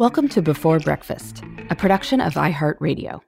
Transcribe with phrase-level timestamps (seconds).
[0.00, 3.20] Welcome to Before Breakfast, a production of iHeartRadio.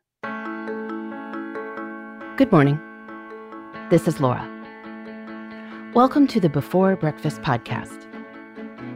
[2.39, 2.81] Good morning.
[3.91, 4.49] This is Laura.
[5.93, 8.07] Welcome to the Before Breakfast podcast.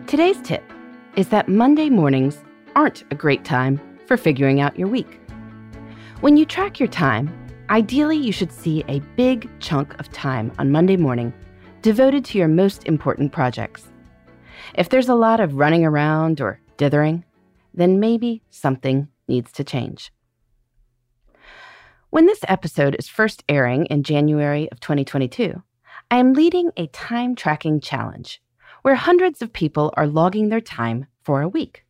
[0.06, 0.64] Today's tip
[1.16, 2.42] is that Monday mornings
[2.76, 5.20] aren't a great time for figuring out your week.
[6.22, 7.30] When you track your time,
[7.68, 11.30] ideally you should see a big chunk of time on Monday morning
[11.82, 13.86] devoted to your most important projects.
[14.76, 17.22] If there's a lot of running around or dithering,
[17.76, 20.12] then maybe something needs to change.
[22.10, 25.62] When this episode is first airing in January of 2022,
[26.10, 28.40] I am leading a time tracking challenge
[28.82, 31.84] where hundreds of people are logging their time for a week.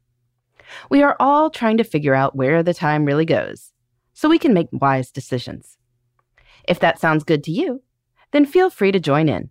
[0.91, 3.73] We are all trying to figure out where the time really goes
[4.15, 5.77] so we can make wise decisions.
[6.67, 7.83] If that sounds good to you,
[8.33, 9.51] then feel free to join in.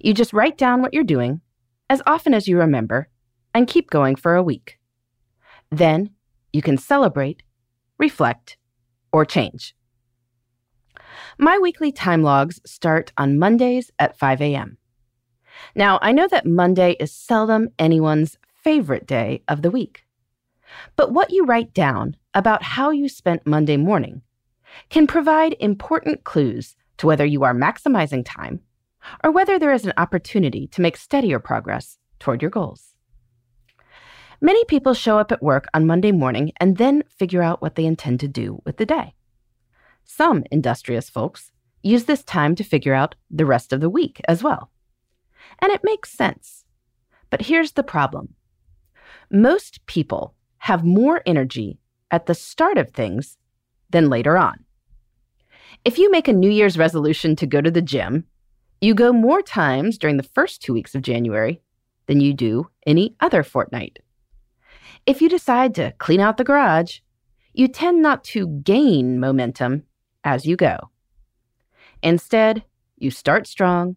[0.00, 1.40] You just write down what you're doing
[1.88, 3.08] as often as you remember
[3.54, 4.78] and keep going for a week.
[5.70, 6.10] Then
[6.52, 7.42] you can celebrate,
[7.98, 8.56] reflect,
[9.12, 9.74] or change.
[11.38, 14.78] My weekly time logs start on Mondays at 5 a.m.
[15.74, 20.06] Now, I know that Monday is seldom anyone's favorite day of the week.
[20.96, 24.22] But what you write down about how you spent Monday morning
[24.90, 28.60] can provide important clues to whether you are maximizing time
[29.22, 32.95] or whether there is an opportunity to make steadier progress toward your goals.
[34.40, 37.86] Many people show up at work on Monday morning and then figure out what they
[37.86, 39.14] intend to do with the day.
[40.04, 41.52] Some industrious folks
[41.82, 44.70] use this time to figure out the rest of the week as well.
[45.60, 46.64] And it makes sense.
[47.30, 48.34] But here's the problem
[49.30, 51.78] most people have more energy
[52.10, 53.38] at the start of things
[53.90, 54.64] than later on.
[55.84, 58.24] If you make a New Year's resolution to go to the gym,
[58.80, 61.60] you go more times during the first two weeks of January
[62.06, 63.98] than you do any other fortnight.
[65.06, 66.98] If you decide to clean out the garage,
[67.54, 69.84] you tend not to gain momentum
[70.24, 70.90] as you go.
[72.02, 72.64] Instead,
[72.96, 73.94] you start strong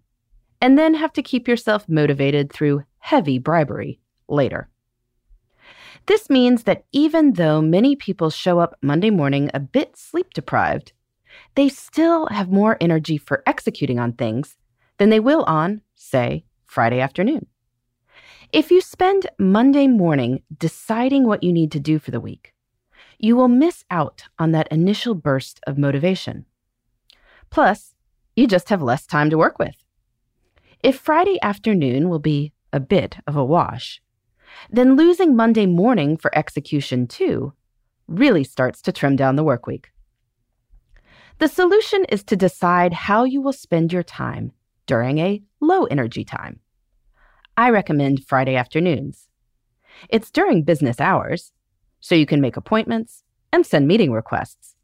[0.62, 4.70] and then have to keep yourself motivated through heavy bribery later.
[6.06, 10.94] This means that even though many people show up Monday morning a bit sleep deprived,
[11.56, 14.58] they still have more energy for executing on things
[14.98, 17.48] than they will on, say, Friday afternoon.
[18.52, 22.52] If you spend Monday morning deciding what you need to do for the week,
[23.20, 26.46] you will miss out on that initial burst of motivation.
[27.52, 27.94] Plus,
[28.36, 29.76] you just have less time to work with.
[30.82, 34.02] If Friday afternoon will be a bit of a wash,
[34.72, 37.54] then losing Monday morning for execution too
[38.08, 39.92] really starts to trim down the work week.
[41.38, 44.54] The solution is to decide how you will spend your time
[44.88, 46.62] during a low energy time.
[47.60, 49.28] I recommend Friday afternoons.
[50.08, 51.52] It's during business hours,
[52.00, 54.78] so you can make appointments and send meeting requests.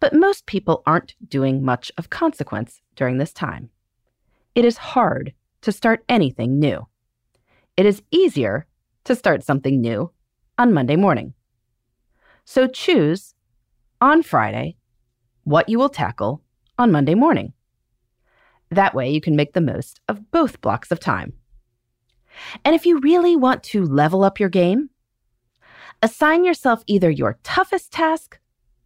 [0.00, 3.68] But most people aren't doing much of consequence during this time.
[4.54, 6.86] It is hard to start anything new.
[7.76, 8.66] It is easier
[9.04, 10.10] to start something new
[10.56, 11.34] on Monday morning.
[12.46, 13.34] So choose
[14.00, 14.78] on Friday
[15.44, 16.40] what you will tackle
[16.78, 17.52] on Monday morning.
[18.70, 21.34] That way, you can make the most of both blocks of time.
[22.64, 24.90] And if you really want to level up your game,
[26.02, 28.38] assign yourself either your toughest task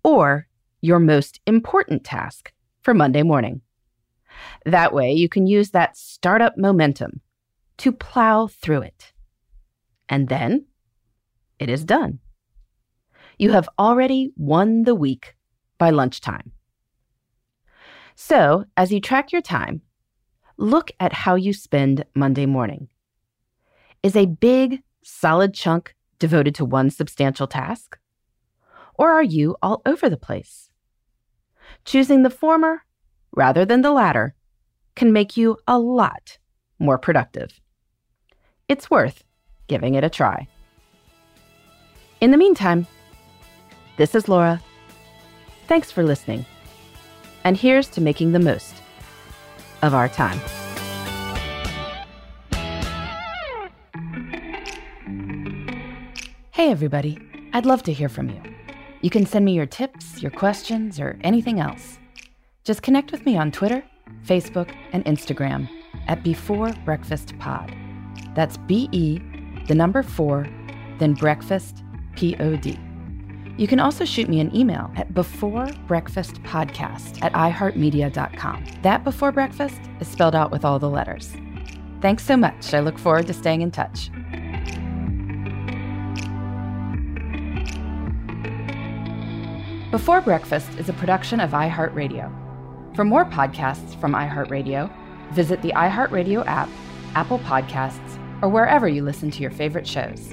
[0.05, 0.47] or
[0.81, 2.53] your most important task
[2.83, 3.61] for Monday morning.
[4.65, 7.21] That way, you can use that startup momentum
[7.79, 9.13] to plow through it
[10.11, 10.67] and then
[11.59, 12.19] it is done.
[13.39, 15.35] You have already won the week
[15.79, 16.53] by lunchtime.
[18.15, 19.81] So, as you track your time,
[20.59, 22.89] look at how you spend Monday morning.
[24.03, 27.99] Is a big, solid chunk devoted to one substantial task?
[28.95, 30.71] Or are you all over the place?
[31.85, 32.85] Choosing the former
[33.33, 34.35] rather than the latter
[34.97, 36.39] can make you a lot
[36.79, 37.61] more productive.
[38.69, 39.23] It's worth
[39.69, 40.49] giving it a try.
[42.23, 42.87] In the meantime,
[43.99, 44.63] this is Laura.
[45.67, 46.47] Thanks for listening.
[47.45, 48.75] And here's to making the most
[49.83, 50.41] of our time.
[56.61, 57.17] Hey, everybody.
[57.55, 58.39] I'd love to hear from you.
[59.01, 61.99] You can send me your tips, your questions, or anything else.
[62.65, 63.83] Just connect with me on Twitter,
[64.27, 65.71] Facebook, and Instagram
[66.07, 67.75] at Before Breakfast Pod.
[68.35, 69.23] That's B E,
[69.69, 70.47] the number four,
[70.99, 71.83] then breakfast,
[72.15, 72.79] P O D.
[73.57, 78.67] You can also shoot me an email at Before Breakfast Podcast at iheartmedia.com.
[78.83, 81.33] That before breakfast is spelled out with all the letters.
[82.03, 82.75] Thanks so much.
[82.75, 84.11] I look forward to staying in touch.
[89.91, 92.31] Before Breakfast is a production of iHeartRadio.
[92.95, 94.89] For more podcasts from iHeartRadio,
[95.33, 96.69] visit the iHeartRadio app,
[97.17, 100.33] Apple Podcasts, or wherever you listen to your favorite shows.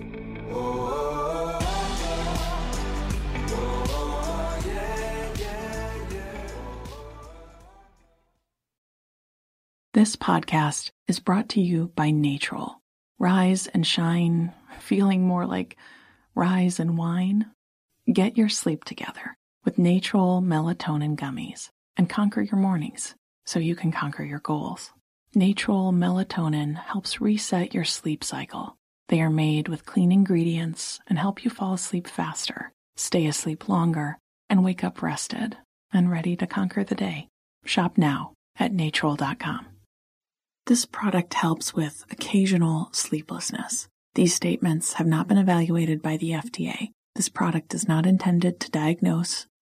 [9.95, 12.75] This podcast is brought to you by Natrol.
[13.17, 15.77] Rise and shine, feeling more like
[16.35, 17.47] rise and wine.
[18.13, 19.36] Get your sleep together
[19.67, 21.67] with Natrol melatonin gummies
[21.97, 23.15] and conquer your mornings
[23.45, 24.93] so you can conquer your goals.
[25.35, 28.77] Natrol melatonin helps reset your sleep cycle.
[29.09, 34.17] They are made with clean ingredients and help you fall asleep faster, stay asleep longer,
[34.49, 35.57] and wake up rested
[35.91, 37.27] and ready to conquer the day.
[37.65, 39.65] Shop now at natrol.com.
[40.65, 43.89] This product helps with occasional sleeplessness.
[44.15, 46.91] These statements have not been evaluated by the FDA.
[47.15, 49.47] This product is not intended to diagnose,